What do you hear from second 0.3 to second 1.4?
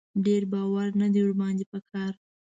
باور نه دی ور